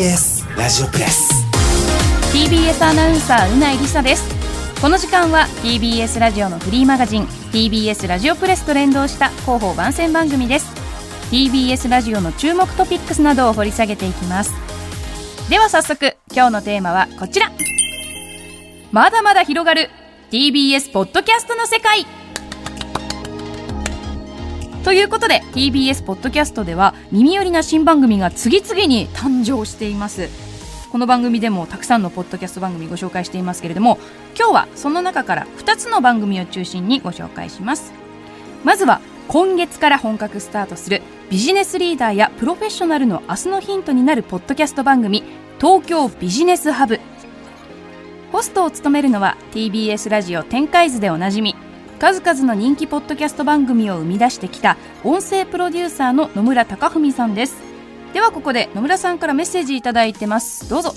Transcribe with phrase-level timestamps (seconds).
[0.00, 1.44] ジオプレス。
[2.32, 4.24] TBS アナウンサーうないりさです。
[4.80, 10.72] この時間は TBS ラジオのフリーマガジン TBS ラジオプレスと連動した広報番宣番組です。
[11.30, 14.54] TBS ラジオの注目トピックスなどを掘り下げていきます。
[15.50, 17.52] では早速今日のテーマはこちら。
[18.92, 19.90] まだまだ広がる
[20.30, 22.06] TBS ポッドキャストの世界
[24.84, 30.30] ということで TBS ポッドキャストでは耳寄りな新番組が次々に誕生しています。
[30.90, 33.98] この番組でもたくさんのポッドキャスト番組ご紹介していますけれども
[34.36, 37.92] 今日はその中から2つの番組を中心にご紹介します。
[38.64, 45.22] まずは今月から本格スタートするビジネスリーダーやプロフェッショナルの明日のヒントになるポッドキャスト番組
[45.60, 47.00] 東京ビジネスハブ。
[48.32, 51.54] ホストを務めるのは TBS ラジオ展開図でおなじみ
[52.00, 57.56] 数々の人気ポッドキャスト番組を生み出してきた音声プロデューサーの野村貴文さんです。
[58.14, 60.66] ではここで野村さんからメッセージいただいてます。
[60.70, 60.94] どうぞ。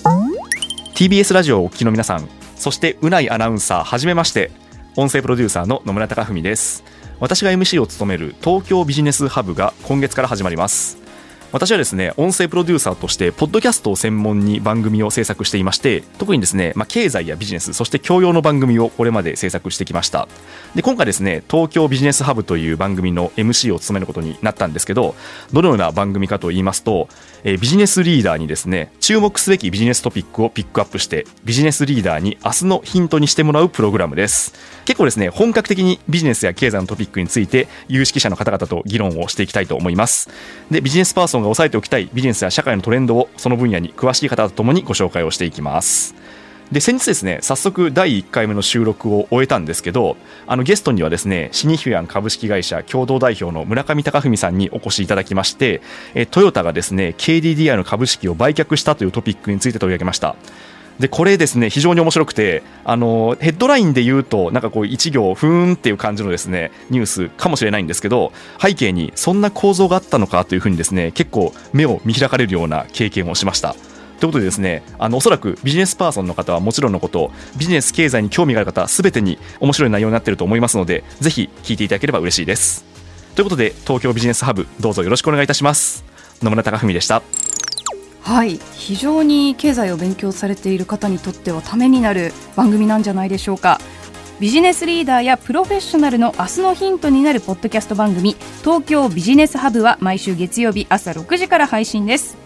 [0.96, 4.52] TBS ラジオをお聞きの皆さんそしてうないアナウンサーはじめまして
[4.96, 6.86] 音声プロデューサーの野村貴文です。
[7.20, 11.03] 私が MC を務める東京ビジネスハブが今月から始まります。
[11.54, 20.28] 私はですね音声プロデューサーとしてポッドキャストを専門に番組を制作していまして特にですね、まあ、経済やビジネスそして教養の番組をこれまで制作してきました。
[20.74, 25.14] で今回ですね東京ビジネスハブという番組の MC を務めることになったんですけど
[25.52, 27.08] どのような番組かと言いますと、
[27.44, 34.56] えビジネスリーダーにですね注目すべきビジネストピックをピックアップしてビジネスリーダーに明日のヒントにしてもらうプログラムです。
[34.86, 40.32] 結構ですね本格的にビジネスや経済のトピックについて有識者の方々と議論をしていきたいと思います。
[40.72, 46.16] でビジネスパーソンが押さえておきたいビジネスや社会のトレンドをその分野に詳しい方とともにご紹介をしていきます。
[46.72, 50.18] で先日ですね早速第1回目の収録を終えたんですけど
[50.48, 55.82] あのゲストにはですねシニフィアン株式会社共同代表の村上隆文さんにお越しいただきまして
[56.16, 60.36] えトヨタがですね KDDI の株式を売却したというトピックについて取り上げました。
[61.00, 68.32] でこれですね非常に面白くてあのヘッドラインで言うとなんかこう一行ふーんっていう感じのですねニュースかもしれないんですけど
[68.62, 73.76] 背景にそんな構造があったのかというふうにですね結構目を見開かれるような経験をしました。
[74.20, 82.86] ということでですねあのおそらくビジネスパーソンの方はもちろんのことビジネス経済に興味がある方すべてに面白い内容になっていると思いますのでぜひ聞いていただければ嬉しいです。
[83.36, 86.06] ということで東京ビジネスハブどうぞよろしくお願いいたします。
[86.42, 87.24] 野村貴文でした。
[88.24, 88.58] はい。
[88.74, 93.80] 非常に経済を勉強されている方にとってはためになる番組なんじゃないでしょうか。
[94.40, 102.38] ビジネスリーダーやプロフェッショナルの明日のヒントになるポッドキャスト番組東京ビジネスハブは毎週月曜日朝6時から配信です。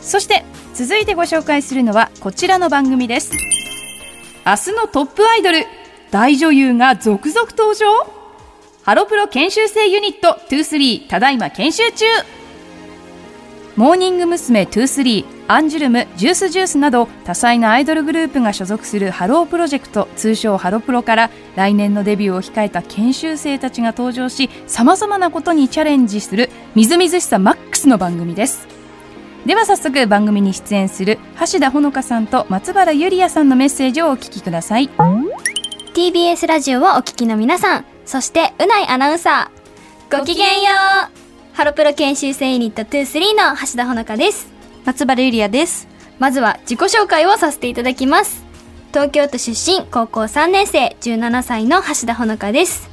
[0.00, 0.44] そして
[0.74, 3.32] 続いてご紹介するのはこちらの番組です。
[4.44, 5.64] 明日のトップアイドル
[6.10, 7.86] 大女優が続々登場。
[8.82, 12.04] ハロプロ研修生ユニット23ただいま研修中。
[13.74, 14.62] モーニング娘。
[14.62, 28.68] 23、アンジュルム、 Juice=Juice など多彩なアイドルグループが所属するハロープロジェクト通称ハロプロから来年のデビューを控えた研修生たちが登場し様々なことにチャレンジするみずみずしさマックスの番組です。
[29.46, 31.18] では早速番組に出演する
[31.52, 34.88] 橋田ほのかさんと松原ゆりやさんのメッセージをお聞きください。
[35.94, 40.70] TBS ラジオをお聞きの皆さん、そしてうないアナウンサー、ごきげんよ
[41.18, 41.21] う。
[41.52, 44.48] ハロプロ研修生ユニット23の橋田ほのかです。
[44.86, 45.86] 松原ゆりやです。
[46.18, 48.42] まずは自己紹介をさせていただきます。
[48.90, 52.88] 東京都出身、高校3年生、17歳の橋田ほのかです。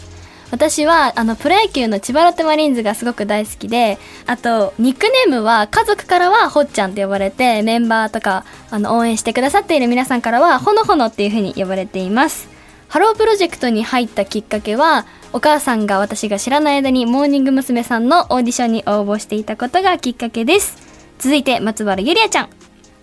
[0.52, 12.59] 私は、あの、プロ野球の千葉ロッテマリーンズがすごく大好きで、あと、ニックネームは、家族からは、ほっちゃんって呼ばれて、メンバーとか、あの、応援してくださっている皆さんからは、ほのほのっていう風に呼ばれています。
[12.90, 17.84] ハロープロジェクトに入ったきっかけは、お母さんが私が知らない間にモーニング娘。
[17.84, 20.76] さんのオーディションに応募していたことがきっかけです。
[21.20, 22.50] 続いて、松原ゆりあちゃん。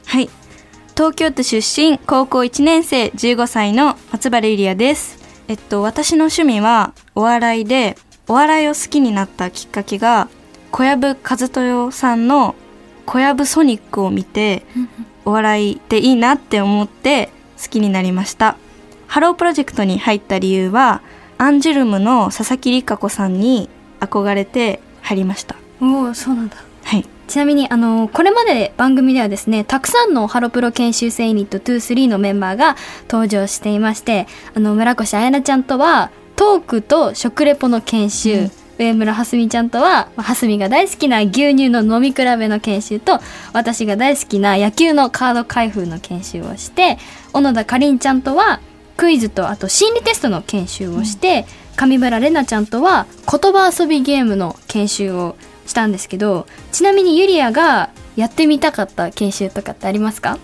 [0.05, 0.29] はい。
[0.97, 5.19] 東京都出身、高校1年生、15歳の松原ゆりやです。
[5.47, 7.97] えっと、私の趣味はお笑いで、
[8.27, 10.29] お笑いを好きになったきっかけが、
[10.73, 12.57] 小籔千豊さんの
[13.05, 14.65] コヤブソニックを見て、
[15.25, 17.31] お笑いっていいなって思って
[17.63, 18.57] 好きになりました。
[19.07, 21.03] ハロープロジェクトに入った理由は、
[21.39, 23.69] アンジュルムの佐々木莉佳子さんに
[24.01, 25.57] 憧れて入りました。
[25.81, 26.57] おおそうなんだ。
[26.85, 27.07] はい。
[27.29, 32.77] ちなみに、あのこれまで番組ではですね、たくさんのハロプロ研修生ユニット23のメンバーが
[33.09, 43.21] 登場していまして、あの、村越彩菜ちゃんとは、トークと食レポの研修、上村はすみちゃんとは、まあはすみが大好きな牛乳の飲み比べの研修と、
[43.53, 46.99] 私が大好きな野球のカード開封の研修をして、
[47.33, 48.61] 小野田かりんちゃんとは、
[48.97, 51.47] クイズとあと心理テストの研修をして、
[51.77, 60.39] 上村れなちゃんとは言葉遊びゲームの研修をしたんですけどちなみにユリアがやってみたかった研修とかってありますか？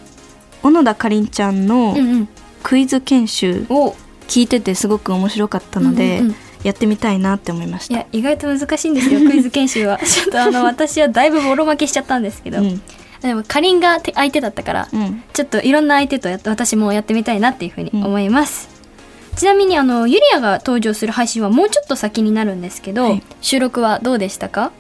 [0.63, 2.29] 小野田かりんちゃんのうんうん。
[2.63, 3.97] クイズ研修お
[4.29, 6.37] 聞いててすごく面白かったので、うんうんうん。
[6.63, 7.95] やってみたいなって思いました。
[7.95, 9.99] いや意外と難しいんですよクイズ研修は。
[10.05, 12.83] ちょっとあの私はだいぶボロ負けしちゃったんですけど、うん
[13.23, 15.23] でもかりんがて相手だったから、うん。
[15.33, 18.69] ちょっといろんな相手とやって私もやってみたいなっていうふうに思います、
[19.37, 23.23] ちなみにあのユリアが登場する配信はもうちょっと先になるんですけど、はい。
[23.41, 24.73] 収録はどうでしたか？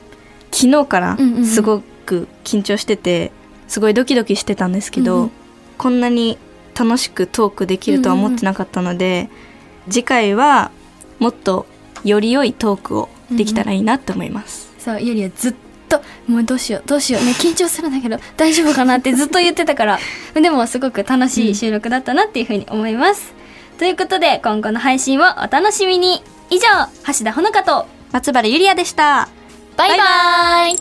[0.50, 1.47] 昨日からうんうんうん。
[1.47, 3.33] すごく緊張してて
[3.69, 5.31] すごいドキドキしてたんですけど、うんうん。
[5.79, 6.38] こんなに
[6.79, 9.31] 楽しくトークできるとは思ってなかったので、
[9.88, 10.71] 次回は
[11.19, 11.67] もっと
[12.05, 15.59] より良いトークをできたらいいなって思います、そうユリアずっと
[16.27, 17.25] もうどうしようどうしよう。
[17.25, 19.99] ね緊張するんだけど大丈夫かなってずっと言ってたから。
[20.35, 23.35] でもすごく楽しい収録だったなっていうふうに思います、
[23.79, 26.23] ということで今後の配信をお楽しみに。
[26.51, 26.67] 以上
[27.07, 27.87] 橋田ほのかと。
[28.13, 29.29] 松原ゆりやでした。
[29.77, 30.77] バイバイ。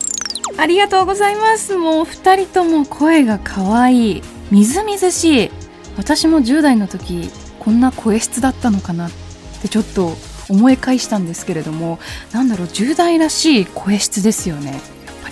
[0.58, 1.76] ありがとうございます。
[1.76, 4.22] もう二人とも声が可愛い。
[4.50, 5.50] みずみずしい。
[5.96, 9.10] 私も10代の時こんな声質だったのかなっ
[9.60, 10.16] てちょっと
[10.48, 11.98] 思い返したんですけれども
[12.32, 14.80] なんだろう10代らしい声質ですよね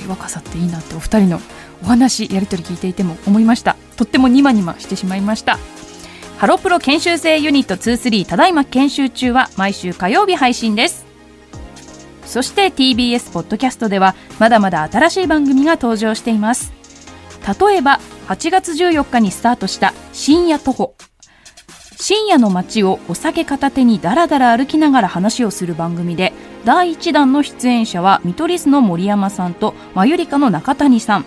[0.06, 1.40] 若さっていいなってお二人の
[1.82, 3.76] お話やり取り聞いていても思いました。
[3.96, 5.58] とってもニマニマしてしまいました。
[6.38, 11.04] ハロプロ研修生ユニット23ただいま研修中は毎週火曜日配信です。
[12.24, 16.72] そして TBS ポッドキャストではまだまだ新しい番組が登場しています。
[17.60, 21.09] 例えば8月14日にスタートした深夜徒歩。
[22.00, 26.32] 深夜の街をお酒片手にダラダラ歩きながら話をする番組で
[26.64, 31.26] 第1弾の出演者は見取り図の森山さんとマユリカの中谷さん。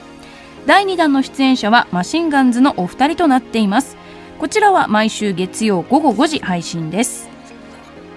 [0.65, 3.97] 第2弾の出演者はマシンガンズのお二人となっています。
[4.39, 7.29] こちらは毎週月曜午後5時配信です。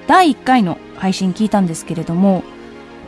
[0.06, 2.42] 第1回の配信聞いたんですけれども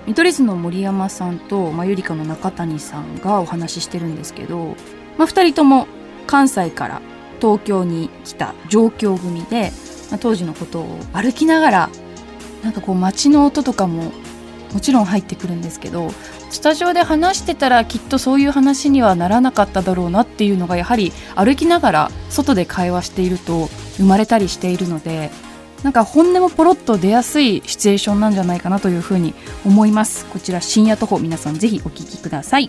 [0.06, 4.76] 見取り図の森山さんと、まあ、ゆりかの中谷さんがお話ししてるんですけど、
[5.16, 5.86] まあ、2人とも
[6.26, 7.00] 関西から
[7.40, 9.72] 東京に来た上京組で、
[10.10, 11.90] まあ、当時のことを歩きながら
[12.62, 14.12] なんかこう街の音とかも
[14.72, 16.10] もちろん入ってくるんですけど
[16.50, 25.30] スタジオで話してたらきっとそういう話にはならなかっただろうなっていうのがやはり歩きながら外で会話していると生まれたりしているので
[25.82, 29.32] なんか本音もポロッと出やすいシチュエーションなんじゃないかなというふうに
[29.64, 30.26] 思います。
[30.26, 32.68] こちら深夜徒歩皆さんぜひお聞きください。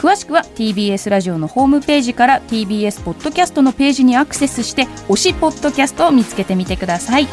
[0.00, 7.26] 詳しくは TBS ラジオのホームページから TBS ポッドキャストのページにアクセスして推しポッドキャストを見つけてみてください。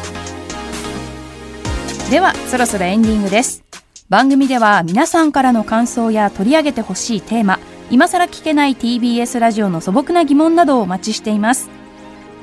[2.10, 3.64] ではそろそろエンディングです。
[4.10, 7.58] 番組では皆さんからの感想や取り上げてほしいテーマ
[7.90, 11.70] 今さら聞けない TBS ラジオの素朴な疑問などをお待ちしています。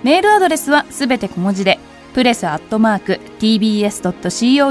[0.01, 1.77] メールアドレスはすべて小文字で
[2.15, 4.65] プレスアットマーク tbs.co.jp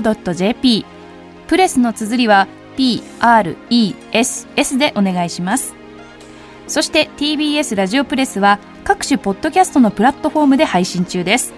[1.47, 5.75] プレスの綴りは PRESS でお願いします。
[6.67, 11.53] そして TBS ラジオプレスは各種ポッドキャストのプラットフォームで配信中です。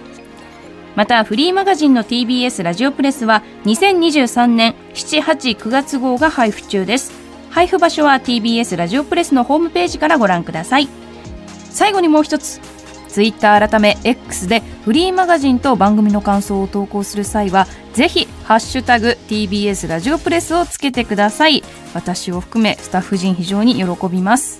[0.95, 7.11] またフリーマガジンの TBS ラジオプレスは2023年789月号が配布中です。
[7.51, 10.87] 配布場所は TBS ラジオプレスのホームページからご覧ください。
[11.69, 12.59] 最後にもう一つ
[13.17, 21.63] ツイッター改め X でフリーマガジンと番組の感想を投稿する際はぜひハッシュタグ TBS ラジオプレスをつけてください。
[21.95, 24.59] 私を含めスタッフ陣非常に喜びます。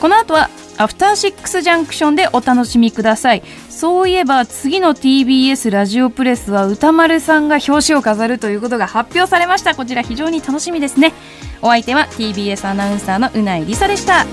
[0.00, 3.42] この後はアフターシックスジャンクションでお楽しみください。
[3.68, 9.74] そういえば次の TBS ラジオプレスは歌丸さんが表紙を飾るということが発表されました。
[9.74, 11.12] こちら非常に楽しみですね。
[11.62, 14.24] お相手は TBS アナウンサーのうないりさでした。